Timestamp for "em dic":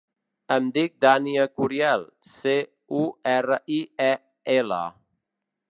0.53-0.95